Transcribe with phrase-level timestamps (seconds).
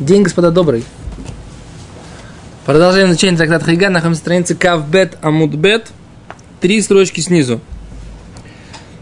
[0.00, 0.82] День, господа, добрый.
[2.64, 3.90] Продолжаем изучение трактата Хайга.
[3.90, 5.88] Находимся на странице Кавбет Амудбет.
[6.62, 7.60] Три строчки снизу.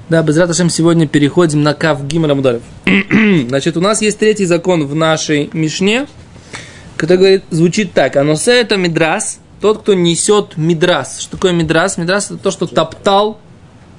[0.09, 2.63] Да, без раташем сегодня переходим на Кав Гимар Амударев.
[3.49, 6.09] Значит, у нас есть третий закон в нашей Мишне,
[6.97, 8.17] который говорит, звучит так.
[8.17, 11.21] Аносе это мидрас, тот, кто несет мидрас.
[11.21, 11.97] Что такое мидрас?
[11.97, 13.39] Мидрас это то, что топтал,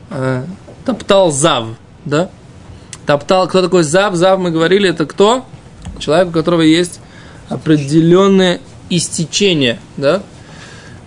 [0.10, 0.44] э,
[0.84, 1.68] топтал зав,
[2.04, 2.30] да?
[3.06, 4.16] Топтал, кто такой зав?
[4.16, 5.46] Зав, мы говорили, это кто?
[6.00, 7.00] Человек, у которого есть
[7.50, 8.60] определенное
[8.90, 10.24] истечение да,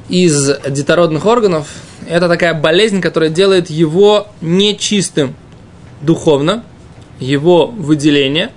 [0.08, 1.68] из детородных органов.
[2.08, 5.34] Это такая болезнь, которая делает его нечистым
[6.00, 6.64] духовно,
[7.18, 8.50] его выделение,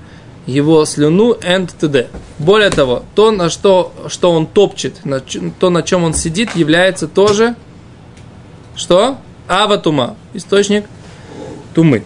[0.45, 2.07] его слюну and т.д.
[2.39, 7.07] Более того, то, на что, что он топчет, на, то, на чем он сидит, является
[7.07, 7.55] тоже
[8.75, 9.17] что?
[9.47, 10.85] Аватума, источник
[11.73, 12.03] тумы.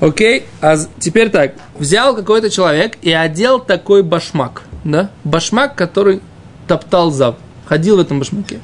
[0.00, 1.54] Окей, а теперь так.
[1.78, 5.10] Взял какой-то человек и одел такой башмак, да?
[5.24, 6.22] Башмак, который
[6.66, 8.60] топтал зав, ходил в этом башмаке.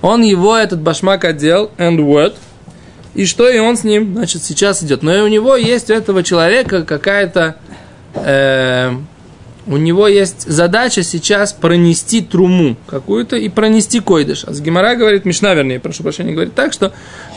[0.00, 2.34] Он его, этот башмак одел, and what?
[3.14, 5.02] И что, и он с ним, значит, сейчас идет.
[5.02, 7.56] Но и у него есть у этого человека какая-то...
[8.14, 8.92] Э,
[9.66, 14.44] у него есть задача сейчас пронести труму какую-то и пронести койдыш.
[14.44, 16.92] А с Гимара говорит, Мишна, вернее, прошу прощения, говорит так, что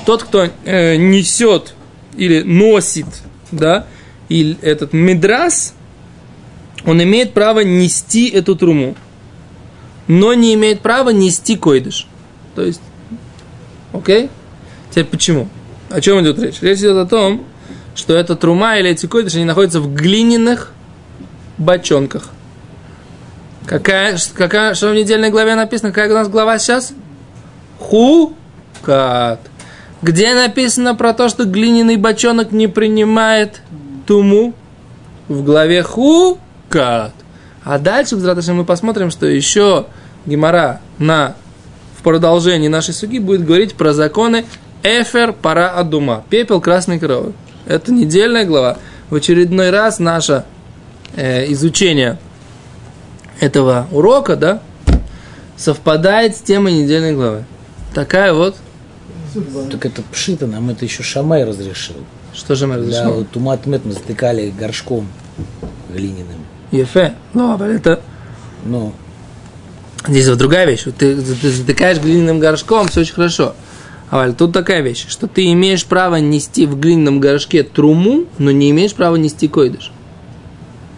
[0.05, 1.73] тот, кто э, несет
[2.17, 3.05] или носит,
[3.51, 3.85] да,
[4.27, 5.73] и этот медрас,
[6.85, 8.95] он имеет право нести эту труму,
[10.07, 12.07] но не имеет права нести койдыш.
[12.55, 12.81] То есть,
[13.93, 14.29] окей?
[14.89, 15.47] Теперь почему?
[15.89, 16.61] О чем идет речь?
[16.61, 17.45] Речь идет о том,
[17.95, 20.73] что эта трума или эти койдыш, они находятся в глиняных
[21.57, 22.29] бочонках.
[23.65, 25.91] Какая, какая, что в недельной главе написано?
[25.91, 26.93] Какая у нас глава сейчас?
[27.79, 29.41] Хукат.
[30.01, 33.61] Где написано про то, что глиняный бочонок не принимает
[34.05, 34.53] туму?
[35.27, 37.13] В главе Хукат.
[37.63, 39.87] А дальше, мы посмотрим, что еще
[40.25, 41.35] Гимара на,
[41.97, 44.45] в продолжении нашей суги будет говорить про законы
[44.83, 46.23] Эфер пара адума.
[46.29, 47.33] Пепел красной крови.
[47.65, 48.77] Это недельная глава.
[49.09, 50.45] В очередной раз наше
[51.15, 52.17] э, изучение
[53.41, 54.61] этого урока, да,
[55.57, 57.43] совпадает с темой недельной главы.
[57.93, 58.55] Такая вот
[59.71, 61.95] так это пшито, нам это еще Шамай разрешил.
[62.33, 63.03] Что же мы разрешил?
[63.03, 65.07] Да, вот тумат мет мы затыкали горшком
[65.89, 66.45] глиняным.
[66.71, 67.13] Ефе.
[67.33, 68.01] Ну, а это...
[68.65, 68.93] Ну.
[70.07, 70.83] Здесь вот другая вещь.
[70.83, 73.55] Ты, ты затыкаешь глиняным горшком, все очень хорошо.
[74.09, 78.71] А тут такая вещь, что ты имеешь право нести в глиняном горшке труму, но не
[78.71, 79.91] имеешь права нести койдыш.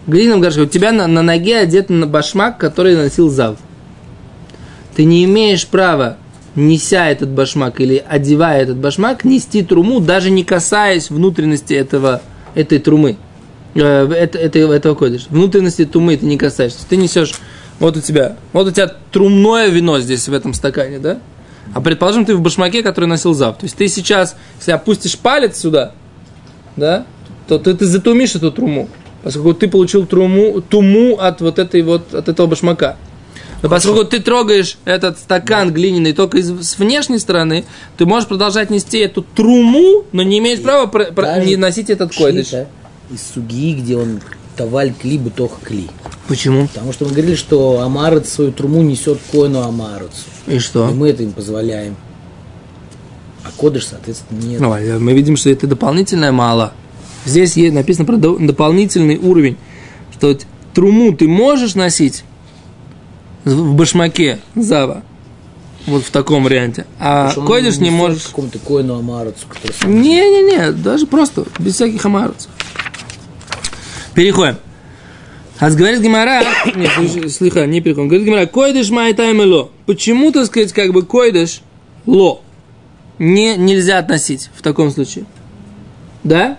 [0.06, 3.56] В глиняном горшке у тебя на, на ноге одет на башмак, который носил зав.
[4.94, 6.18] Ты не имеешь права
[6.56, 12.22] неся этот башмак или одевая этот башмак, нести труму, даже не касаясь внутренности этого,
[12.54, 13.16] этой трумы,
[13.74, 13.80] э,
[14.12, 15.26] это, это, этого кодыша.
[15.30, 16.80] Внутренности трумы ты не касаешься.
[16.88, 17.34] Ты несешь,
[17.78, 21.18] вот у тебя, вот у тебя трумное вино здесь в этом стакане, да?
[21.72, 23.58] А предположим, ты в башмаке, который носил зав.
[23.58, 25.92] То есть ты сейчас, если опустишь палец сюда,
[26.76, 27.06] да,
[27.46, 28.88] то ты, ты затумишь эту труму,
[29.22, 32.96] поскольку ты получил труму, туму от вот этой вот, от этого башмака.
[33.62, 37.64] Но поскольку ты трогаешь этот стакан глиняный только из, с внешней стороны,
[37.96, 42.14] ты можешь продолжать нести эту труму, но не имеешь права про, про, не носить этот
[42.14, 42.52] койдыш.
[43.10, 44.20] Из суги, где он
[44.56, 45.88] таваль кли бутох кли.
[46.28, 46.68] Почему?
[46.68, 50.28] Потому что мы говорили, что амарец свою труму несет коину амарецу.
[50.46, 50.88] И что?
[50.88, 51.96] И мы это им позволяем.
[53.42, 54.60] А кодыш, соответственно, нет.
[54.60, 56.72] Ну, а мы видим, что это дополнительное мало.
[57.24, 59.56] Здесь написано про дополнительный уровень,
[60.12, 60.36] что
[60.72, 62.24] труму ты можешь носить,
[63.44, 65.02] в башмаке Зава.
[65.86, 66.86] Вот в таком варианте.
[66.98, 68.24] А койдыш не, не можешь...
[68.24, 69.02] какому-то коину
[69.48, 69.90] который...
[69.90, 72.50] Не-не-не, даже просто, без всяких амарацев.
[74.14, 74.56] Переходим.
[75.58, 76.42] А говорит Гимара,
[76.74, 78.08] нет, слыха, не переходим.
[78.08, 79.70] Говорит Гимара, койдыш майтайм ло.
[79.86, 81.62] Почему, так сказать, как бы койдыш
[82.06, 82.42] ло
[83.18, 85.24] не, нельзя относить в таком случае?
[86.24, 86.58] Да?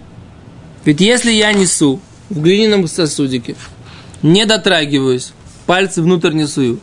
[0.85, 1.99] Ведь если я несу
[2.29, 3.55] в глиняном сосудике,
[4.23, 5.33] не дотрагиваюсь,
[5.71, 6.81] пальцы внутрь не сую,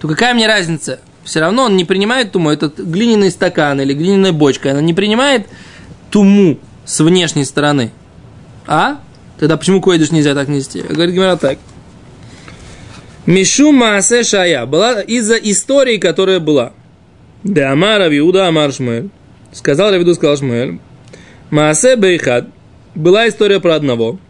[0.00, 0.98] то какая мне разница?
[1.22, 5.46] Все равно он не принимает туму, этот глиняный стакан или глиняная бочка, она не принимает
[6.10, 7.92] туму с внешней стороны.
[8.66, 8.98] А?
[9.38, 10.80] Тогда почему койдыш нельзя так нести?
[10.80, 11.58] Говорит Гимара так.
[13.26, 16.72] Мишу Маасе Шая была из-за истории, которая была.
[17.44, 19.10] Да Амар Равиуда Амар Шмуэль.
[19.52, 20.80] Сказал Равиду, сказал Шмуэль.
[21.50, 22.48] Маасе Бейхад.
[22.96, 24.18] Была история про одного–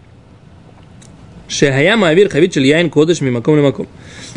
[1.50, 3.88] Шехая Маавир Хавит Яин Кодыш Мимаком Лимаком.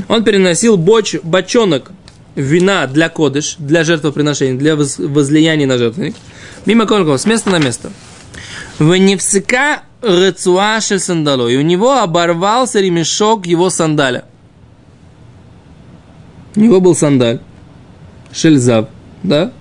[0.10, 1.92] Он переносил боч, бочонок
[2.36, 6.16] вина для кодыш, для жертвоприношения, для возлияния на жертвенник.
[6.66, 7.92] Мимо с места на место.
[8.80, 11.48] В невсыка рецуаши сандало.
[11.48, 14.26] И у него оборвался ремешок его сандаля.
[16.56, 17.40] У него был сандаль.
[18.32, 18.88] Шельзав,
[19.22, 19.52] да?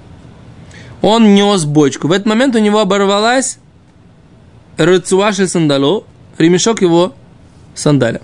[1.03, 2.09] Он нес бочку.
[2.09, 3.59] В этот момент у него оборвалась
[4.79, 6.05] рецуаши сандало,
[6.39, 7.15] ремешок его
[7.75, 8.21] сандаля.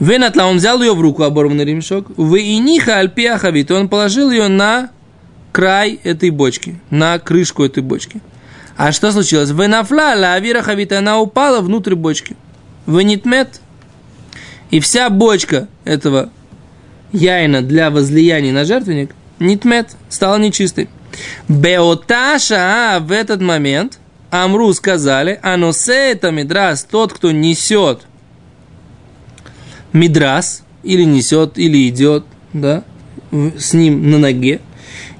[0.00, 2.06] Венатла, он взял ее в руку, оборванный ремешок.
[2.16, 4.90] В иниха альпиахавит, он положил ее на
[5.52, 8.20] край этой бочки, на крышку этой бочки.
[8.76, 9.50] А что случилось?
[9.50, 12.36] Венафла лавира хавита, она упала внутрь бочки.
[12.86, 13.60] Венитмет.
[14.70, 16.30] И вся бочка этого
[17.12, 20.88] яйна для возлияния на жертвенник, нитмет, стала нечистой.
[21.46, 23.98] Беоташа в этот момент
[24.30, 28.00] Амру сказали, аносе это мидрас, тот, кто несет
[29.92, 32.84] мидрас, или несет, или идет, да,
[33.30, 34.60] с ним на ноге,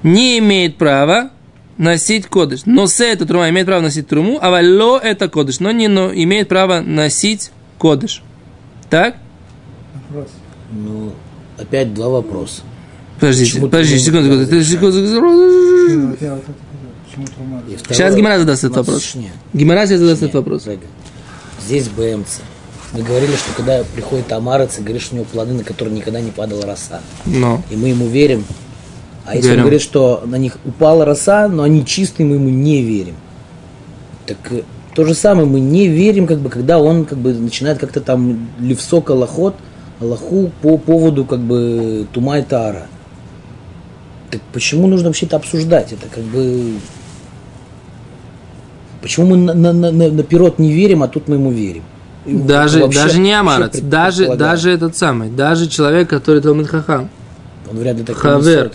[0.03, 1.31] не имеет права
[1.77, 2.61] носить кодыш.
[2.65, 6.13] Но се это трума имеет право носить труму, а валло это кодыш, но не но
[6.13, 8.21] имеет право носить кодыш.
[8.89, 9.17] Так?
[10.09, 10.29] Вопрос.
[10.71, 11.13] Ну,
[11.57, 12.61] опять два вопроса.
[13.19, 16.17] Подождите, Почему подождите, секунду, секунду, секунду.
[17.89, 19.15] Сейчас Гимара задаст этот вопрос.
[19.53, 20.67] Гимара сейчас задаст этот вопрос.
[21.65, 22.41] Здесь БМЦ.
[22.93, 26.21] Мы говорили, что когда приходит Амарец и говорит, что у него плоды, на которые никогда
[26.21, 27.01] не падала роса.
[27.25, 27.61] Но.
[27.71, 28.45] И мы ему верим.
[29.25, 29.61] А если Верим.
[29.61, 33.15] он говорит, что на них упала роса, но они чистые, мы ему не верим.
[34.25, 34.63] Так э,
[34.93, 38.49] то же самое, мы не верим, как бы, когда он как бы начинает как-то там
[38.59, 39.55] левсок аллахот,
[40.01, 42.87] аллаху по поводу как бы тума и таара.
[44.29, 45.93] Так почему нужно вообще это обсуждать?
[45.93, 46.73] Это как бы...
[49.01, 51.83] Почему мы на, на, на- на пирот не верим, а тут мы ему верим?
[52.25, 57.09] Даже, вообще- даже не Амарец, даже, даже этот самый, даже человек, который Талмит Хахам,
[57.69, 58.71] Он вряд ли так Хавер,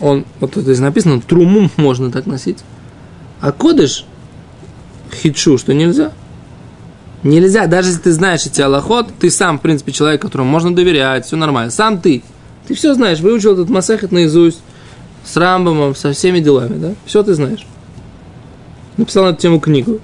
[0.00, 2.58] он, вот тут здесь написано, труму можно так носить,
[3.40, 4.04] а кодыш,
[5.12, 6.12] хитшу, что нельзя.
[7.22, 11.24] Нельзя, даже если ты знаешь эти аллахот, ты сам, в принципе, человек, которому можно доверять,
[11.24, 11.70] все нормально.
[11.70, 12.22] Сам ты,
[12.68, 14.60] ты все знаешь, выучил этот масахет наизусть,
[15.24, 16.94] с Рамбомом, со всеми делами, да?
[17.06, 17.66] Все ты знаешь.
[18.98, 20.00] Написал на эту тему книгу.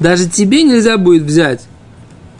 [0.00, 1.66] Даже тебе нельзя будет взять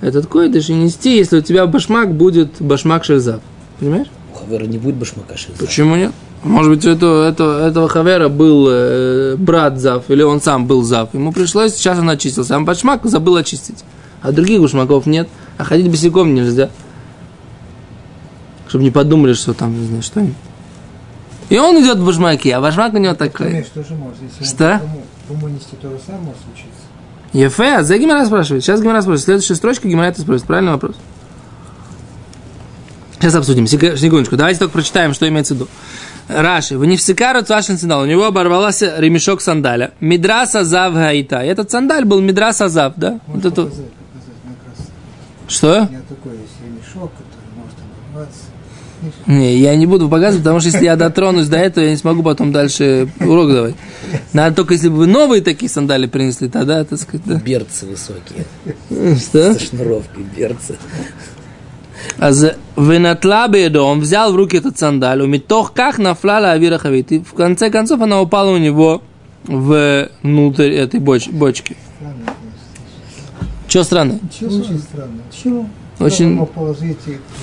[0.00, 3.40] этот койдыш и нести, если у тебя башмак будет башмак шельзав.
[3.80, 4.08] Понимаешь?
[4.32, 5.58] У Хавера не будет башмака шельза.
[5.64, 6.12] Почему нет?
[6.42, 10.82] Может быть, у этого, этого, этого Хавера был э, брат Зав, или он сам был
[10.82, 11.14] Зав.
[11.14, 12.56] Ему пришлось, сейчас он очистился.
[12.56, 13.82] А башмак забыл очистить.
[14.20, 15.28] А других башмаков нет.
[15.56, 16.68] А ходить босиком нельзя.
[18.68, 20.26] Чтобы не подумали, что там, не знаю, что
[21.48, 23.46] И он идет в башмаке, а башмак у него такой.
[23.50, 24.16] Конечно, тоже может.
[24.20, 24.64] Если Что?
[24.64, 26.82] труму- Труму нести то же самое может случиться.
[27.34, 28.62] Ефе, а за Гимара спрашивает.
[28.64, 29.24] Сейчас Гимара спрашивает.
[29.24, 30.46] Следующая строчка Гимара это спросит.
[30.46, 30.96] Правильный вопрос.
[33.18, 33.66] Сейчас обсудим.
[33.66, 34.36] Сек- Секундочку.
[34.36, 35.68] Давайте только прочитаем, что имеется в виду.
[36.28, 36.78] Раши.
[36.78, 38.02] В Невсикару Цашин сандал.
[38.02, 39.92] У него оборвался ремешок сандаля.
[40.00, 41.38] Мидраса зав гаита.
[41.40, 43.18] Этот сандаль был Мидраса зав, да?
[43.26, 43.64] Вот это...
[43.64, 44.90] показать, показать.
[45.48, 45.68] Что?
[45.68, 47.76] У меня такой есть ремешок, который может
[48.12, 48.40] оборваться.
[48.44, 48.93] Видишь?
[49.26, 52.22] Не, я не буду показывать, потому что если я дотронусь до этого, я не смогу
[52.22, 53.74] потом дальше урок давать.
[54.32, 57.34] Надо только, если бы вы новые такие сандали принесли, тогда, так сказать, да.
[57.36, 58.44] Берцы высокие.
[59.16, 59.54] Что?
[59.54, 60.76] Со шнуровкой берцы.
[62.18, 66.78] А за венатла бедо, он взял в руки этот сандаль, у митох как нафлала авира
[66.78, 67.12] хавит.
[67.12, 69.02] И в конце концов она упала у него
[69.44, 71.76] внутрь этой боч- бочки.
[71.98, 72.36] Странно.
[73.68, 74.18] Что странно?
[74.40, 75.22] Очень странно.
[75.42, 75.66] Чего?
[76.00, 76.38] Очень-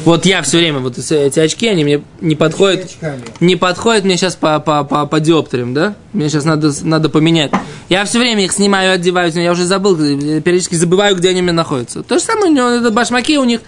[0.04, 2.86] Вот я все время, вот эти очки, они мне не подходят.
[2.86, 3.22] очками.
[3.40, 5.96] Не подходит мне сейчас по, по, по, по диоптерам, да?
[6.12, 7.52] Мне сейчас надо, надо поменять.
[7.88, 11.54] Я все время их снимаю, одеваю, я уже забыл, периодически забываю, где они у меня
[11.54, 12.04] находятся.
[12.04, 13.62] То же самое, у него это башмаки, у них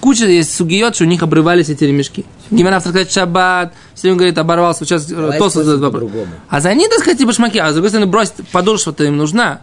[0.00, 2.24] куча есть сугиот, что у них обрывались эти ремешки.
[2.50, 6.10] Гимара сказать шаббат, все время говорит, оборвался, сейчас Давай то спросим задает вопрос.
[6.48, 9.60] А за они, так сказать, эти башмаки, а с другой стороны, бросить подошва-то им нужна.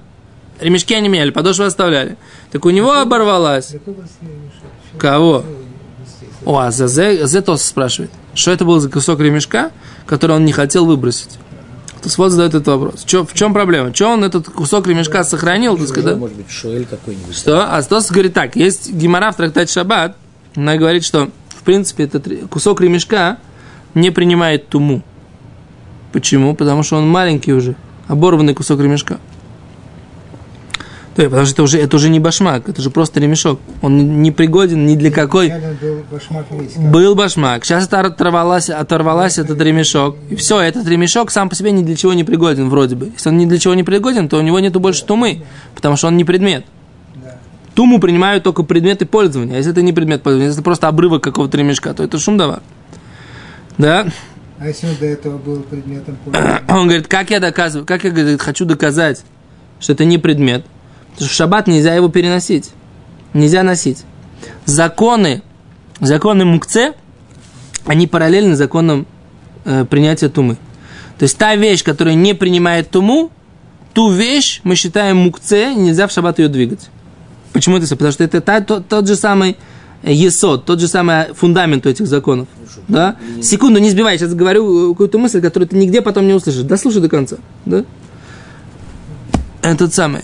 [0.59, 2.17] Ремешки они меняли, подошву оставляли.
[2.51, 3.75] Так у него оборвалась.
[4.97, 5.45] Кого?
[6.45, 9.71] О, а за Зе, Зе Тос спрашивает, что это был за кусок ремешка,
[10.05, 11.37] который он не хотел выбросить.
[12.01, 13.03] То вот задает этот вопрос.
[13.03, 13.91] Чё, в чем проблема?
[13.91, 15.77] Че он этот кусок ремешка сохранил?
[15.77, 16.15] так сказать, да?
[16.15, 17.35] Может быть, Шуэль какой-нибудь.
[17.35, 17.75] Что?
[17.75, 20.15] А Тос говорит так, есть гемора в трактате Шаббат,
[20.55, 23.37] она говорит, что, в принципе, этот кусок ремешка
[23.93, 25.03] не принимает туму.
[26.13, 26.55] Почему?
[26.55, 27.75] Потому что он маленький уже,
[28.07, 29.19] оборванный кусок ремешка.
[31.19, 33.59] То потому что это уже, это уже не башмак, это же просто ремешок.
[33.81, 35.49] Он не пригоден ни для какой...
[35.49, 36.45] Был башмак
[36.77, 37.65] Был башмак.
[37.65, 40.15] Сейчас это оторвалась, оторвалась этот ремешок.
[40.29, 43.07] И все, этот ремешок сам по себе ни для чего не пригоден, вроде бы.
[43.07, 45.43] Если он ни для чего не пригоден, то у него нету больше тумы,
[45.75, 46.65] потому что он не предмет.
[47.75, 49.55] Туму принимают только предметы пользования.
[49.55, 52.63] А если это не предмет пользования, если это просто обрывок какого-то ремешка, то это шумдава.
[53.77, 54.07] Да?
[54.57, 56.61] А если он до этого был предметом пользования?
[56.69, 59.25] Он говорит, как я доказываю, как я говорит, хочу доказать,
[59.81, 60.63] что это не предмет.
[61.11, 62.71] Потому что в шаббат нельзя его переносить.
[63.33, 64.03] Нельзя носить.
[64.65, 65.41] Законы,
[65.99, 66.93] законы мукце,
[67.85, 69.05] они параллельны законам
[69.65, 70.57] э, принятия тумы.
[71.17, 73.31] То есть та вещь, которая не принимает туму,
[73.93, 76.89] ту вещь мы считаем мукце, нельзя в шаббат ее двигать.
[77.51, 77.87] Почему это?
[77.89, 79.57] Потому что это та, тот, тот же самый
[80.03, 82.47] есот, тот же самый фундамент у этих законов.
[82.87, 83.17] Да?
[83.41, 86.61] Секунду, не сбивай, сейчас говорю какую-то мысль, которую ты нигде потом не услышишь.
[86.61, 87.37] Дослушай до конца.
[87.65, 87.83] Да?
[89.61, 90.21] Этот самый.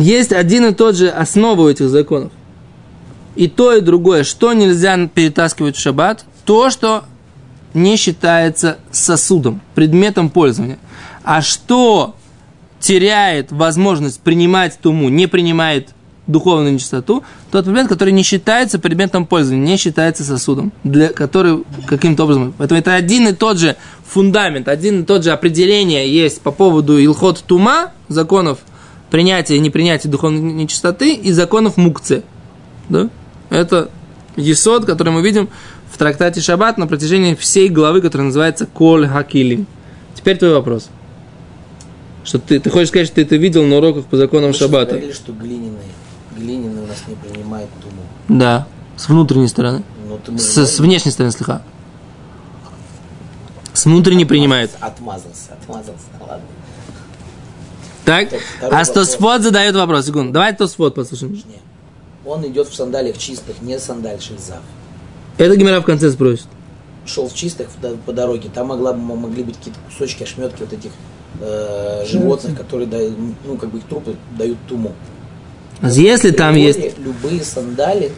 [0.00, 2.32] Есть один и тот же основа у этих законов.
[3.36, 4.24] И то, и другое.
[4.24, 6.24] Что нельзя перетаскивать в шаббат?
[6.46, 7.04] То, что
[7.74, 10.78] не считается сосудом, предметом пользования.
[11.22, 12.16] А что
[12.80, 15.90] теряет возможность принимать туму, не принимает
[16.26, 22.24] духовную нечистоту, тот предмет, который не считается предметом пользования, не считается сосудом, для который каким-то
[22.24, 22.54] образом.
[22.56, 23.76] Поэтому это один и тот же
[24.06, 28.60] фундамент, один и тот же определение есть по поводу илхот тума, законов
[29.10, 32.22] принятия и непринятия духовной нечистоты, и законов мукцы.
[32.88, 33.08] Да?
[33.50, 33.90] Это
[34.36, 35.48] есод, который мы видим
[35.92, 39.66] в трактате Шаббат на протяжении всей главы, которая называется Коль Хакилим.
[40.14, 40.88] Теперь твой вопрос.
[42.24, 44.92] Что ты, ты хочешь сказать, что ты это видел на уроках по законам Мы Шаббата?
[44.92, 45.90] говорили, что глиняные,
[46.36, 48.02] глиняные у нас не принимают туму.
[48.28, 48.66] Да.
[48.96, 49.82] С внутренней стороны.
[50.28, 51.62] Мы С, с внешней стороны слегка.
[53.72, 54.70] С внутренней принимает.
[54.80, 56.44] Отмазался, отмазался, ладно.
[58.10, 58.28] Так?
[58.60, 58.90] А вопрос.
[58.90, 60.06] Тосфот задает вопрос.
[60.06, 60.32] Секунду.
[60.32, 61.32] Давай Тосфот послушаем.
[61.34, 61.42] Не.
[62.28, 64.58] Он идет в сандалиях чистых, не сандальших зав.
[65.38, 66.46] Это Гимера в конце спросит.
[67.06, 67.68] Шел в чистых
[68.06, 70.90] по дороге, там могла, бы- могли быть какие-то кусочки, ошметки вот этих
[71.40, 73.14] э, животных, которые дают,
[73.46, 74.92] ну, как бы их трупы дают туму.
[75.82, 76.98] Если там есть...
[76.98, 78.12] Любые сандали,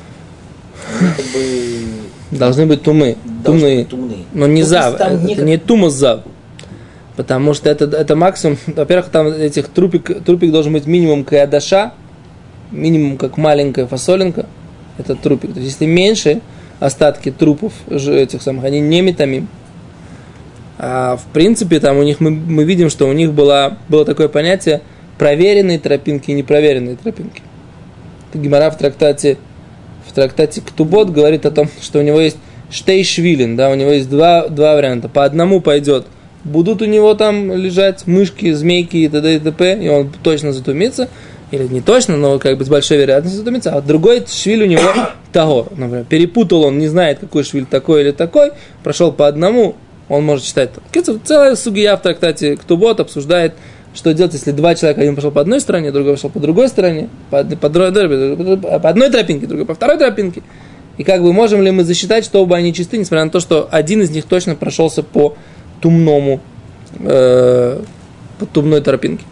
[1.01, 3.17] они как бы Должны быть тумы.
[3.25, 3.79] должны Тумные.
[3.79, 4.25] быть тумные.
[4.33, 4.95] Но не Ну, зав.
[4.95, 6.23] Это некак- не тумус зав.
[7.17, 8.59] Потому что это, это максимум...
[8.67, 11.93] Во-первых, там этих трупик, трупик должен быть минимум каядаша,
[12.71, 14.47] минимум как маленькая фасолинка.
[14.99, 15.53] Это трупик.
[15.53, 16.41] То есть если меньше
[16.81, 19.49] остатки трупов этих самых, они не метамим.
[20.79, 24.29] А в принципе, там у них мы, мы видим, что у них было, было такое
[24.29, 24.83] понятие
[25.19, 27.43] проверенные тропинки и непроверенные тропинки.
[28.35, 29.37] Гимара в трактате,
[30.09, 32.39] в трактате Ктубот говорит о том, что у него есть
[32.71, 35.09] штейшвилин, да, у него есть два, два варианта.
[35.09, 36.07] По одному пойдет,
[36.45, 39.37] будут у него там лежать мышки, змейки и т.д.
[39.37, 41.09] и т.п., и он точно затумится,
[41.51, 44.83] или не точно, но как бы с большой вероятностью затумится, а другой швиль у него
[45.33, 49.77] того, например, перепутал он, не знает, какой швиль такой или такой, прошел по одному,
[50.09, 50.71] он может считать.
[51.25, 53.55] Целая сугия в трактате Ктубот обсуждает,
[53.95, 57.09] что делать, если два человека, один пошел по одной стороне, другой пошел по другой стороне,
[57.31, 60.43] по, по, по одной тропинке, другой по второй тропинке.
[60.99, 63.69] И как бы можем ли мы засчитать, что оба они чисты, несмотря на то, что
[63.71, 65.37] один из них точно прошелся по
[65.83, 66.41] тумному,
[67.01, 67.83] э,
[68.39, 69.25] по тумной тропинке.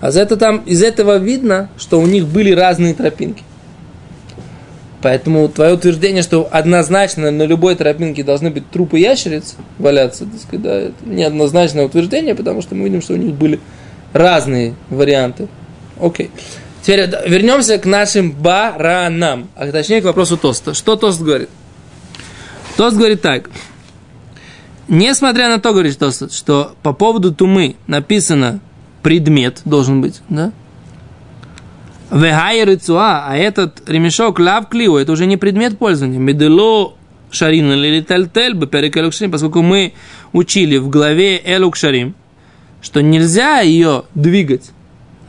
[0.00, 3.42] А за это там, из этого видно, что у них были разные тропинки.
[5.00, 10.62] Поэтому твое утверждение, что однозначно на любой тропинке должны быть трупы ящериц валяться, так сказать,
[10.62, 13.60] да, это неоднозначное утверждение, потому что мы видим, что у них были
[14.12, 15.48] разные варианты.
[16.00, 16.30] Окей.
[16.82, 20.74] Теперь вернемся к нашим баранам, а точнее к вопросу Тоста.
[20.74, 21.48] Что Тост говорит?
[22.76, 23.50] Тост говорит так.
[24.88, 28.60] Несмотря на то, говорит Тост, что по поводу тумы написано
[29.02, 30.52] предмет должен быть, да?
[32.10, 36.18] Вегай рыцуа, а этот ремешок лав клиу, это уже не предмет пользования.
[36.18, 36.94] Медело
[37.30, 39.92] шарим или тальтель бы перекелукшарим, поскольку мы
[40.32, 42.14] учили в главе элукшарим,
[42.80, 44.70] что нельзя ее двигать.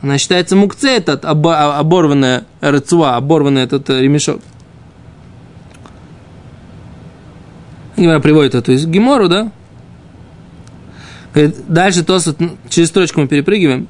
[0.00, 4.40] Она считается мукце, этот обо- оборванная рыцуа, оборванный этот ремешок.
[8.00, 9.52] Гимара приводит эту из Гимору, да?
[11.34, 12.18] Говорит, дальше то,
[12.68, 13.88] через строчку мы перепрыгиваем.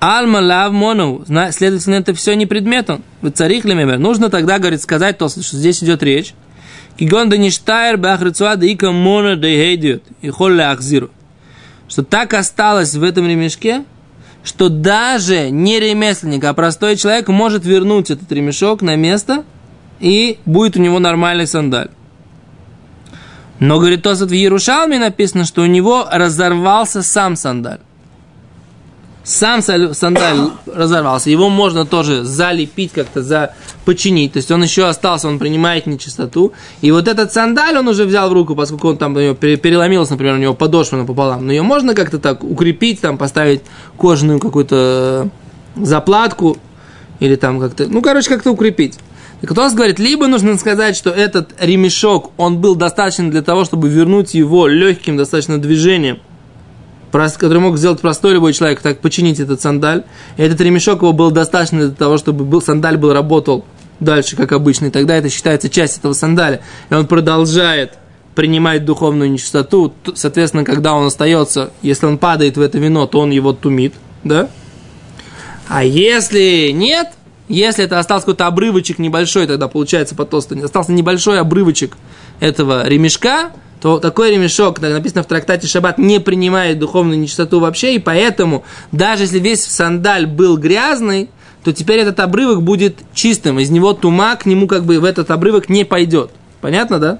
[0.00, 1.26] Алма лав.
[1.26, 3.02] Зна- Следовательно, это все не предмет он.
[3.32, 3.98] Царих ли мемер?
[3.98, 6.34] Нужно тогда, говорит, сказать то, что здесь идет речь.
[6.98, 10.02] Кигон да ништайр бахрицуа да ика мона да хейдиот.
[10.20, 11.10] И холля ахзиру.
[11.88, 13.84] Что так осталось в этом ремешке,
[14.44, 19.44] что даже не ремесленник, а простой человек может вернуть этот ремешок на место,
[20.00, 21.90] и будет у него нормальный сандаль.
[23.62, 27.78] Но, говорит, Тосат в Ярушалме написано, что у него разорвался сам сандаль.
[29.22, 31.30] Сам сандаль разорвался.
[31.30, 33.54] Его можно тоже залепить как-то, за,
[33.84, 34.32] починить.
[34.32, 36.54] То есть он еще остался, он принимает нечистоту.
[36.80, 39.56] И вот этот сандаль он уже взял в руку, поскольку он там у него пере-
[39.56, 41.46] переломился, например, у него подошва напополам.
[41.46, 43.60] Но ее можно как-то так укрепить, там поставить
[43.96, 45.28] кожаную какую-то
[45.76, 46.56] заплатку
[47.20, 48.98] или там как-то, ну, короче, как-то укрепить.
[49.42, 53.88] И Кто-то говорит, либо нужно сказать, что этот ремешок, он был достаточно для того, чтобы
[53.88, 56.20] вернуть его легким достаточно движением
[57.12, 60.04] который мог сделать простой любой человек, так починить этот сандаль.
[60.38, 63.66] И этот ремешок его был достаточно для того, чтобы был, сандаль был работал
[64.00, 64.86] дальше, как обычно.
[64.86, 66.62] И тогда это считается часть этого сандаля.
[66.88, 67.98] И он продолжает
[68.34, 69.92] принимать духовную нечистоту.
[70.14, 73.92] Соответственно, когда он остается, если он падает в это вино, то он его тумит,
[74.24, 74.48] да?
[75.68, 77.12] А если нет,
[77.52, 81.96] если это остался какой-то обрывочек небольшой, тогда получается по толстой, остался небольшой обрывочек
[82.40, 83.50] этого ремешка,
[83.82, 88.64] то такой ремешок, так написано в трактате Шаббат, не принимает духовную нечистоту вообще, и поэтому,
[88.92, 91.28] даже если весь сандаль был грязный,
[91.64, 95.30] то теперь этот обрывок будет чистым, из него тума к нему как бы в этот
[95.30, 96.30] обрывок не пойдет.
[96.60, 97.18] Понятно, да?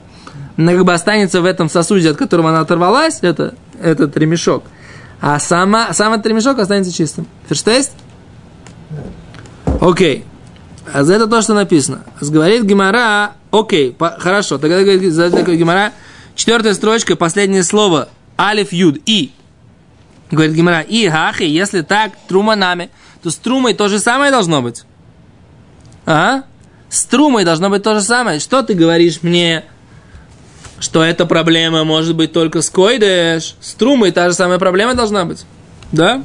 [0.57, 4.65] Она как бы останется в этом сосуде, от которого она оторвалась, это, этот ремешок,
[5.21, 7.27] а сама, сам этот ремешок останется чистым.
[7.49, 7.93] Ферштест?
[9.83, 10.25] Окей.
[10.95, 12.05] А за это то, что написано.
[12.21, 14.59] Говорит Гимара, окей, по- хорошо.
[14.59, 15.93] Тогда говорит за это Гимара,
[16.37, 18.09] четвертая строчка, последнее слово,
[18.39, 19.33] алиф, юд, и.
[20.31, 22.91] Говорит Гимара, и хахи, если так, трума нами,
[23.25, 24.85] то с трумой то же самое должно быть.
[26.07, 26.45] А?
[26.89, 28.39] С трумой должно быть то же самое.
[28.39, 29.65] Что ты говоришь мне,
[30.79, 33.57] что эта проблема может быть только с койдеш?
[33.61, 35.45] С трумой та же самая проблема должна быть.
[35.91, 36.23] Да?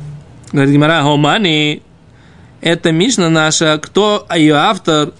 [0.52, 1.82] Говорит Гимара, хомани,
[2.62, 5.14] это Мишна наша, кто ее автор?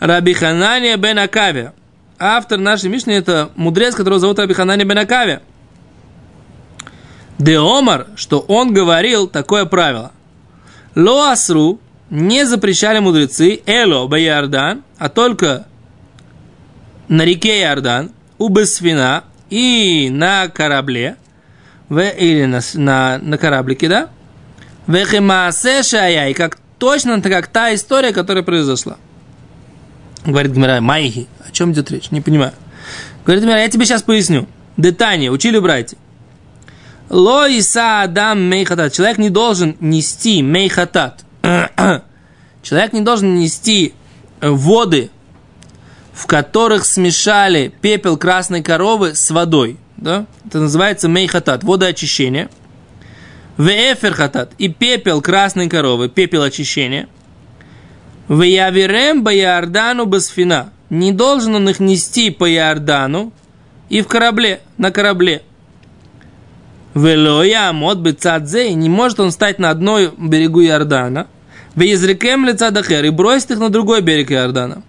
[0.00, 1.74] Раби Ханания бен Акавия.
[2.18, 5.42] Автор нашей Мишны это мудрец, которого зовут Раби Ханания бен Акавия.
[7.38, 10.12] Де Омар, что он говорил такое правило.
[10.94, 11.80] Ло асру
[12.10, 15.66] не запрещали мудрецы эло Иордан, а только
[17.08, 21.16] на реке Иордан, у Бесфина и на корабле,
[21.88, 24.08] в, или на, на, на кораблике, да?
[24.86, 28.96] Вехемаасе шая, и как точно как та история, которая произошла.
[30.24, 32.10] Говорит Гмира, Майхи, о чем идет речь?
[32.10, 32.52] Не понимаю.
[33.24, 34.48] Говорит Гмира, я тебе сейчас поясню.
[34.76, 35.96] Детание, учили братья.
[37.10, 38.92] Ло иса адам мейхатат.
[38.92, 41.24] Человек не должен нести мейхатат.
[42.62, 43.94] Человек не должен нести
[44.40, 45.10] воды,
[46.12, 49.76] в которых смешали пепел красной коровы с водой.
[49.96, 50.26] Да?
[50.46, 52.48] Это называется мейхатат, водоочищение.
[53.60, 57.08] Веэфер хатат и пепел красной коровы, пепел очищения.
[58.26, 60.72] Веявирем ба Иордану басфина.
[60.88, 63.34] Не должен он их нести по Иордану
[63.90, 65.42] и в корабле, на корабле.
[66.94, 71.26] Велоя мод бы цадзе, и не может он стать на одной берегу Иордана.
[71.74, 74.82] Веизрекем лица дахер, и бросить их на другой берег Иордана.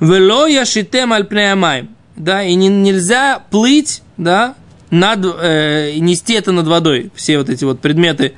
[0.00, 1.88] Велоя шитем альпнеямай.
[2.16, 4.56] Да, и не, нельзя плыть, да,
[4.90, 7.10] над, э, нести это над водой.
[7.14, 8.34] Все вот эти вот предметы,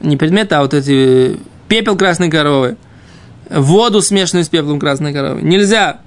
[0.00, 1.36] не предметы, а вот эти э,
[1.68, 2.76] пепел красной коровы,
[3.48, 5.42] воду, смешанную с пеплом красной коровы.
[5.42, 6.00] Нельзя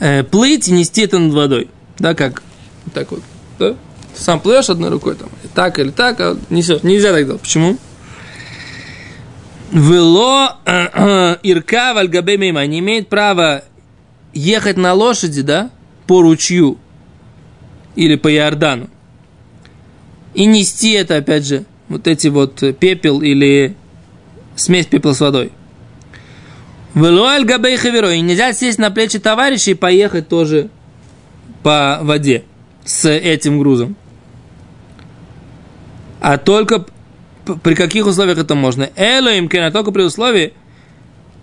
[0.00, 1.70] э, плыть и нести это над водой.
[1.98, 2.42] Да, как
[2.84, 3.22] вот так вот.
[3.58, 3.74] Да?
[4.14, 6.82] Сам плывешь одной рукой, там, и так или так, а несешь.
[6.82, 7.40] Нельзя так делать.
[7.40, 7.78] Почему?
[9.70, 10.56] Вело
[11.42, 13.64] ирка вальгабе мимо не имеет права
[14.32, 15.70] ехать на лошади, да,
[16.06, 16.78] по ручью
[17.98, 18.88] или по Иордану
[20.34, 23.74] и нести это, опять же, вот эти вот э, пепел или
[24.54, 25.50] смесь пепла с водой.
[26.94, 28.12] Велуаль габей хаверо.
[28.12, 30.70] И нельзя сесть на плечи товарища и поехать тоже
[31.64, 32.44] по воде
[32.84, 33.96] с этим грузом.
[36.20, 36.86] А только
[37.64, 38.88] при каких условиях это можно?
[38.94, 40.52] Элоим кена, только при условии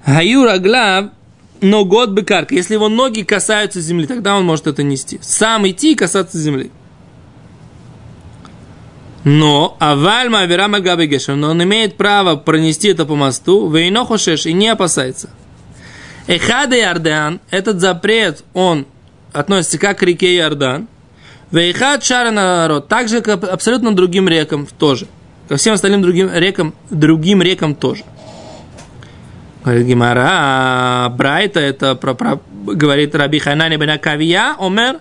[0.05, 1.05] Гаюра глав,
[1.61, 2.55] но год бы карка.
[2.55, 5.19] Если его ноги касаются земли, тогда он может это нести.
[5.21, 6.71] Сам идти и касаться земли.
[9.23, 14.53] Но авальма авирама габегешем, но он имеет право пронести это по мосту, вейно хошеш, и
[14.53, 15.31] не опасается.
[16.27, 18.85] Эхада Иордан, этот запрет, он
[19.33, 20.87] относится как к реке Иордан,
[21.51, 25.07] Вейхад шара народ, также к абсолютно другим рекам тоже.
[25.47, 28.03] Ко всем остальным другим рекам, другим рекам тоже.
[29.65, 34.99] Говорит Гимара, Брайта, это про, про, говорит Раби Ханани бен Акавия, Омер,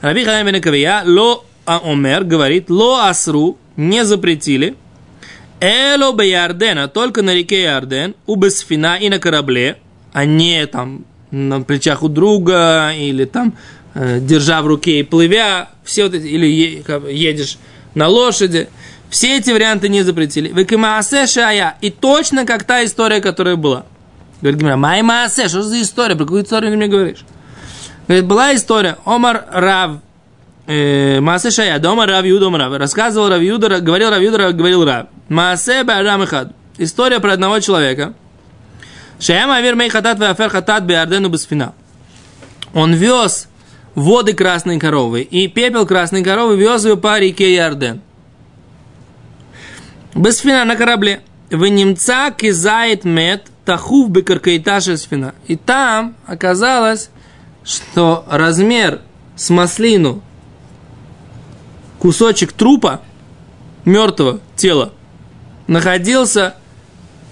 [0.00, 4.74] Раби Ханани бен Акавия, ло а Омер, говорит, ло асру, не запретили,
[5.60, 9.76] эло бе Ярдена, только на реке Ярден, у Бесфина и на корабле,
[10.12, 13.56] а не там на плечах у друга, или там
[13.94, 17.58] э, держа в руке и плывя, все вот эти, или едешь
[17.94, 18.70] на лошади,
[19.08, 20.48] все эти варианты не запретили.
[20.48, 23.86] Векимаасе шая, и точно как та история, которая была.
[24.40, 27.24] Говорит Гимара, май маасе, что за история, про какую историю ты мне говоришь?
[28.08, 29.98] Говорит, была история, Омар Рав,
[30.66, 34.52] э, Маасе Шая, да Омар Рав Юда, Омар Рав, рассказывал Рав Юда, говорил Рав Юда,
[34.52, 38.14] говорил Рав, Маасе Баарам Ихад, история про одного человека,
[39.20, 41.74] Шаяма Авир Мей Хатат Веафер Хатат Беардену Бесфина.
[42.72, 43.48] Он вез
[43.94, 48.00] воды красной коровы, и пепел красной коровы вез ее по реке Ярден.
[50.14, 51.20] Бесфина на корабле.
[51.50, 55.32] В немца кизает мед тахув бекаркаиташа сфина.
[55.46, 57.10] И там оказалось,
[57.62, 59.00] что размер
[59.36, 60.24] с маслину
[62.00, 63.00] кусочек трупа
[63.84, 64.92] мертвого тела
[65.68, 66.56] находился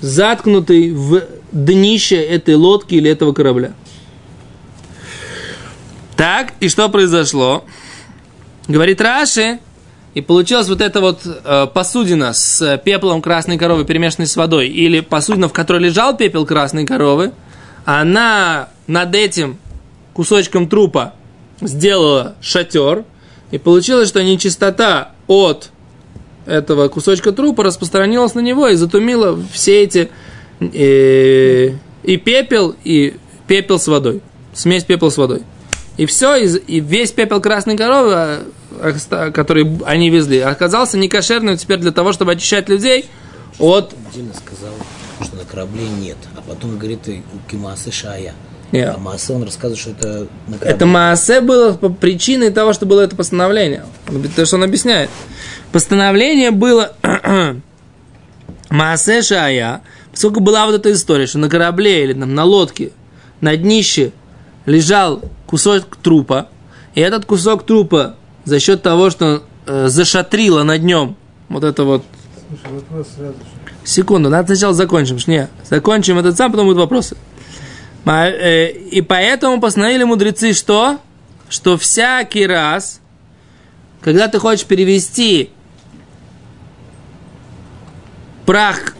[0.00, 3.72] заткнутый в днище этой лодки или этого корабля.
[6.14, 7.64] Так, и что произошло?
[8.68, 9.58] Говорит Раши,
[10.14, 15.00] и получилась вот эта вот э, посудина с пеплом красной коровы, перемешанной с водой, или
[15.00, 17.32] посудина, в которой лежал пепел красной коровы,
[17.84, 19.58] она над этим
[20.14, 21.14] кусочком трупа
[21.60, 23.04] сделала шатер,
[23.50, 25.70] и получилось, что нечистота от
[26.46, 30.10] этого кусочка трупа распространилась на него и затумила все эти
[30.60, 31.70] э,
[32.02, 33.14] и пепел, и
[33.46, 34.22] пепел с водой.
[34.54, 35.42] Смесь пепел с водой.
[35.96, 38.46] И все, и весь пепел красной коровы, а,
[39.10, 43.06] который они везли, оказался некошерным теперь для того, чтобы очищать людей
[43.58, 43.94] от...
[44.10, 44.74] Отдельно сказал,
[45.22, 48.34] что на корабле нет, а потом говорит у Кимасы Шая.
[48.70, 48.94] Yeah.
[48.96, 50.70] А Маасе он рассказывает, что это на корабле.
[50.76, 53.84] Это Маасе было по причиной того, что было это постановление.
[54.36, 55.08] То, что он объясняет.
[55.72, 56.92] Постановление было
[58.68, 59.80] Маасе Шая,
[60.12, 62.92] поскольку была вот эта история, что на корабле или там, на лодке,
[63.40, 64.12] на днище
[64.66, 66.48] лежал кусок трупа,
[66.94, 68.16] и этот кусок трупа
[68.48, 71.16] за счет того, что э, зашатрило над нем
[71.48, 72.04] вот это вот...
[72.48, 73.74] Слушай, вопрос сразу же.
[73.84, 75.18] Секунду, надо сначала закончим.
[75.26, 77.16] Не, закончим этот сам, потом будут вопросы.
[78.06, 80.98] Э, и поэтому постановили мудрецы, что?
[81.50, 83.00] Что всякий раз,
[84.00, 85.50] когда ты хочешь перевести
[88.46, 88.94] прах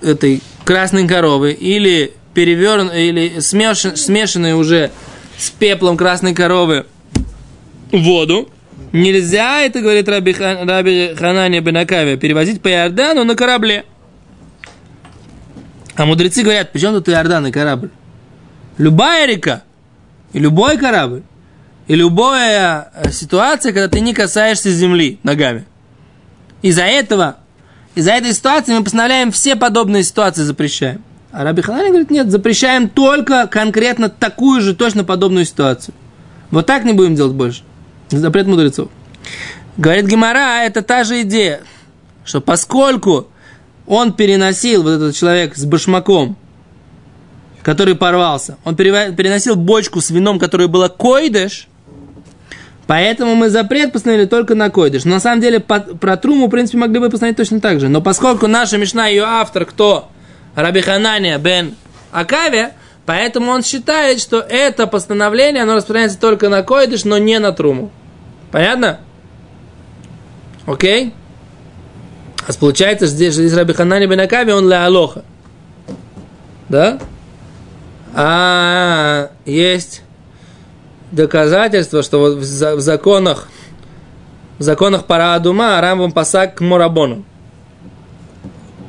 [0.00, 4.92] этой красной коровы или переверн, или смеш, смешанный уже
[5.36, 6.86] с пеплом красной коровы
[7.90, 8.48] воду,
[8.92, 13.84] нельзя, это говорит Раби, Хан, Раби Ханания Бенакавия, перевозить по Иордану на корабле.
[15.94, 17.90] А мудрецы говорят, почему тут Иордан и корабль?
[18.78, 19.62] Любая река,
[20.32, 21.22] и любой корабль,
[21.86, 25.66] и любая э, ситуация, когда ты не касаешься земли ногами.
[26.62, 27.36] Из-за этого,
[27.94, 31.02] из-за этой ситуации мы постановляем все подобные ситуации запрещаем.
[31.32, 35.94] А Раби Ханани говорит, нет, запрещаем только конкретно такую же точно подобную ситуацию.
[36.50, 37.62] Вот так не будем делать больше.
[38.18, 38.88] Запрет мудрецов.
[39.76, 41.62] Говорит Гемара, это та же идея,
[42.24, 43.28] что поскольку
[43.86, 46.36] он переносил, вот этот человек с башмаком,
[47.62, 51.68] который порвался, он переносил бочку с вином, которая была койдыш,
[52.86, 55.04] поэтому мы запрет постановили только на койдыш.
[55.04, 57.88] Но на самом деле про труму, в принципе, могли бы постановить точно так же.
[57.88, 60.08] Но поскольку наша мешна, ее автор, кто?
[60.54, 61.74] Раби Ханания бен
[62.10, 62.74] Акаве,
[63.06, 67.90] поэтому он считает, что это постановление, оно распространяется только на койдыш, но не на труму.
[68.52, 69.00] Понятно?
[70.66, 71.14] Окей?
[72.46, 75.24] А получается, здесь, здесь Раби Ханани бен Акаве, он ля алоха.
[76.68, 76.98] Да?
[78.14, 80.02] А есть
[81.12, 83.48] доказательство, что вот в законах,
[84.58, 87.24] в законах Параадума Рамбам Пасак к Мурабону.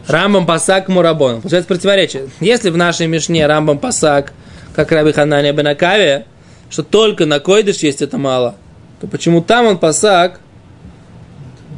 [0.08, 1.42] Рамбам Пасак к Мурабону.
[1.42, 2.30] Получается противоречие.
[2.42, 4.34] Если в нашей Мишне Рамбам Пасак,
[4.76, 6.26] как Раби Ханания Бенакаве,
[6.70, 8.56] что только на Койдыш есть это мало,
[9.04, 10.40] то почему там он Пасак,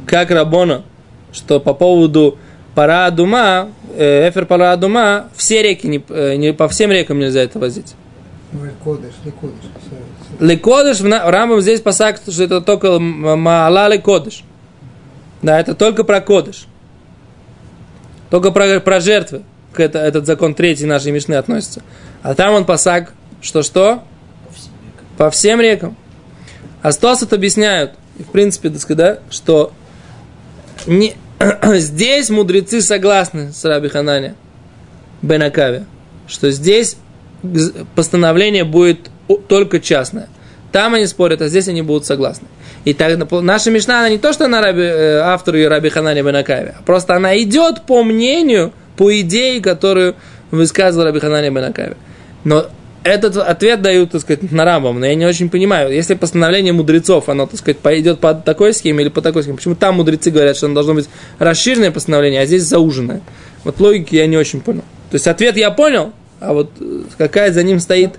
[0.06, 0.84] как Рабона,
[1.32, 2.38] что по поводу
[2.76, 7.42] пара дума, э, эфер пара дума, все реки, не, э, не по всем рекам нельзя
[7.42, 7.96] это возить.
[8.52, 9.56] Лекодыш, лекодыш.
[10.38, 14.44] Лекодыш, в Рамбам здесь посак, что это только маала лекодыш.
[15.42, 16.68] Да, это только про кодыш.
[18.30, 19.42] Только про, про жертвы.
[19.72, 21.82] К это, этот закон третий нашей Мишны относится.
[22.22, 24.04] А там он посак, что-что?
[25.18, 25.96] По всем рекам.
[26.86, 29.72] А Стосот объясняют, в принципе, так сказать, да, что
[30.86, 31.16] не,
[31.64, 34.36] здесь мудрецы согласны с Раби Ханане
[35.20, 35.86] Бенакаве,
[36.28, 36.96] что здесь
[37.96, 39.10] постановление будет
[39.48, 40.28] только частное.
[40.70, 42.46] Там они спорят, а здесь они будут согласны.
[42.84, 46.22] И так, наша Мишна, она не то, что она раби, э, автору и Раби Ханане
[46.22, 50.14] Бенакаве, а просто она идет по мнению, по идее, которую
[50.52, 51.96] высказывал Раби Ханане Бенакаве.
[52.44, 52.68] Но
[53.06, 55.92] этот ответ дают, так сказать, на Рамбам, но я не очень понимаю.
[55.92, 59.74] Если постановление мудрецов, оно, так сказать, пойдет по такой схеме или по такой схеме, почему
[59.74, 63.20] там мудрецы говорят, что оно должно быть расширенное постановление, а здесь зауженное?
[63.64, 64.82] Вот логики я не очень понял.
[65.10, 68.18] То есть ответ я понял, а вот э, какая за ним стоит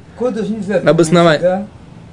[0.86, 1.67] обоснование.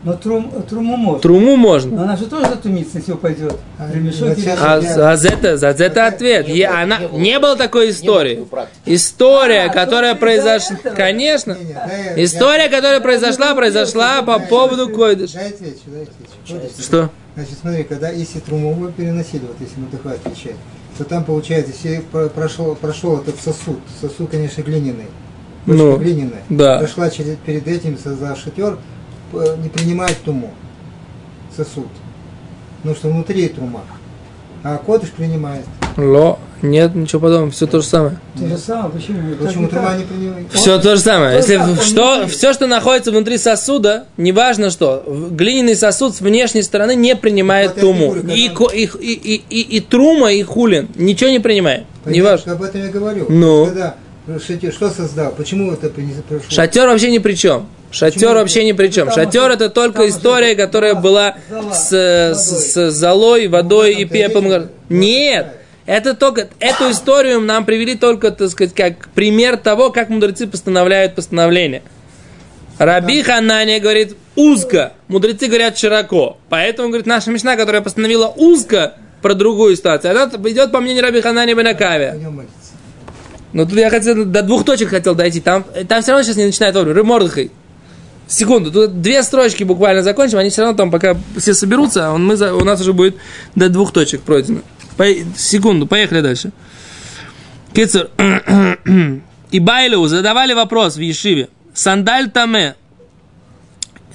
[0.05, 0.11] Да?
[0.13, 1.21] Но трум, труму можно.
[1.21, 1.97] Труму можно.
[1.97, 3.57] Но она же тоже затумится, если упадет.
[3.79, 4.75] А, Ремешок А,
[5.13, 6.47] а за это, за это ответ.
[6.47, 7.19] не было- она, не было.
[7.19, 8.45] не было такой истории.
[8.51, 8.81] практики.
[8.85, 10.91] История, А, которая только из-за произошла...
[10.95, 11.53] Конечно.
[11.59, 15.33] Не, не, дай я- История, которая произошла, я- произошла по поводу койдыш.
[15.33, 16.71] Ходишь?
[16.81, 17.11] Что?
[17.35, 20.57] Значит, смотри, когда если труму вы переносили, вот если Мудыха отвечает,
[20.97, 25.07] то там получается, если про- прошел, прошел этот сосуд, сосуд, конечно, глиняный,
[25.67, 26.79] Ну, глиняная, да.
[26.79, 28.79] прошла через, перед этим за шатер,
[29.63, 30.53] не принимает туму,
[31.57, 31.89] сосуд,
[32.79, 33.83] потому что внутри трума,
[34.63, 35.65] а кодыш принимает.
[35.97, 38.19] Ло, нет, ничего подобного, все то же самое.
[38.39, 39.37] То же самое, почему?
[39.37, 40.53] Почему трума не принимает?
[40.53, 41.37] Все то же самое.
[41.37, 42.31] Если что, внутри.
[42.35, 48.15] все, что находится внутри сосуда, неважно что, глиняный сосуд с внешней стороны не принимает туму.
[48.17, 50.89] И, и, и, и, и- и трума, и хулин.
[50.97, 51.85] Ничего не принимает.
[52.03, 52.53] Понимаешь, Неважно.
[52.53, 53.27] Об этом я говорю.
[53.29, 53.67] Ну.
[53.67, 53.95] Когда
[54.73, 55.33] что создал?
[55.33, 56.49] Почему это не прошло?
[56.49, 57.67] Шатер вообще ни при чем.
[57.95, 59.11] Шатер вообще ни при чем.
[59.11, 61.37] Шатер это только история, которая была
[61.73, 64.69] с, с, с золой, водой и Ну, пеплом.
[64.89, 65.47] Нет.
[65.87, 71.15] Это только, эту историю нам привели только, так сказать, как пример того, как мудрецы постановляют
[71.15, 71.83] постановление.
[72.79, 76.39] Раби Ханания говорит узко, мудрецы говорят широко.
[76.49, 81.21] Поэтому, говорит, наша мечта, которая постановила узко про другую ситуацию, она идет по мнению Раби
[81.21, 82.19] Ханания Бенакавия.
[83.53, 85.41] Но тут я хотел, до двух точек хотел дойти.
[85.41, 86.97] Там, там все равно сейчас не начинает вовремя.
[86.97, 87.53] Рымордыхай.
[88.27, 88.73] Секунду.
[88.73, 90.39] Тут две строчки буквально закончим.
[90.39, 93.17] Они все равно там, пока все соберутся, он, мы, у нас уже будет
[93.55, 94.61] до двух точек пройдено.
[94.97, 95.07] По-
[95.37, 96.53] секунду, поехали дальше.
[97.75, 98.11] Кицер.
[99.51, 101.49] И Байлю задавали вопрос в Ешиве.
[101.75, 102.77] Сандаль таме.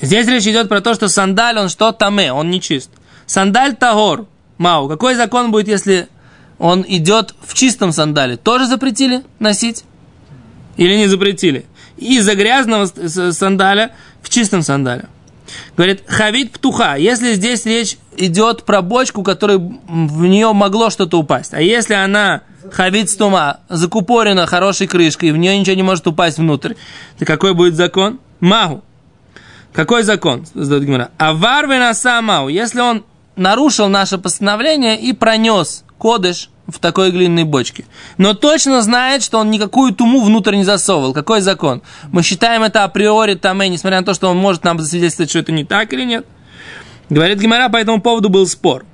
[0.02, 2.89] Здесь речь идет про то, что сандаль, он что таме, он нечист.
[3.26, 4.26] Сандаль тагор.
[4.58, 4.88] Мау.
[4.89, 6.08] Какой закон будет, если
[6.58, 8.38] он идет в чистом сандале?
[8.38, 9.84] Тоже запретили носить?
[10.78, 11.65] Или не запретили?
[12.00, 12.88] Из-за грязного
[13.32, 15.06] сандаля в чистом сандале.
[15.76, 16.96] Говорит, хавит птуха.
[16.96, 21.54] Если здесь речь идет про бочку, которой в нее могло что-то упасть.
[21.54, 26.38] А если она хавит стума, закупорена хорошей крышкой, и в нее ничего не может упасть
[26.38, 26.74] внутрь,
[27.18, 28.20] то какой будет закон?
[28.40, 28.84] Магу.
[29.74, 30.46] Какой закон?
[30.54, 31.12] Задает Гимара.
[31.18, 33.04] А варвина самау, если он
[33.36, 37.86] нарушил наше постановление и пронес кодыш в такой глиняной бочке.
[38.18, 41.14] Но точно знает, что он никакую туму внутрь не засовывал.
[41.14, 41.82] Какой закон?
[42.12, 45.52] Мы считаем это априори таме, несмотря на то, что он может нам засвидетельствовать, что это
[45.52, 46.26] не так или нет.
[47.10, 48.86] Говорит Гимара, по этому поводу был спор.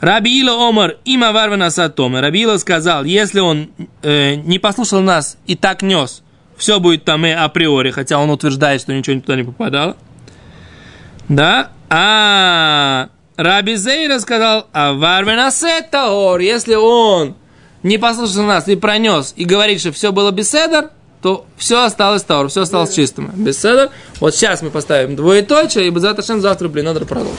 [0.00, 2.20] Раби Ила Омар има варвана сатоме.
[2.20, 3.70] Раби сказал, если он
[4.02, 6.22] э, не послушал нас и так нес,
[6.56, 9.96] все будет таме априори, хотя он утверждает, что ничего туда не попадало.
[11.28, 11.70] Да?
[11.90, 17.36] А Раби Зейра сказал, а варвена сетаор, если он
[17.84, 20.90] не послушал нас и пронес, и говорит, что все было беседер,
[21.22, 23.30] то все осталось таор, все осталось чистым.
[23.36, 23.90] Беседер.
[24.18, 27.38] Вот сейчас мы поставим двоеточие, и завтра завтра, блин, надо продолжить.